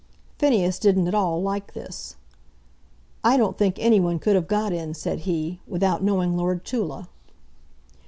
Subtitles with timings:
[0.39, 2.15] Phineas didn't at all like this.
[3.23, 7.07] "I don't think any one could have got in," said he, "without knowing Lord Tulla."